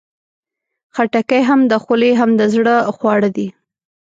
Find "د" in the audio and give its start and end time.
1.71-1.73, 2.39-2.41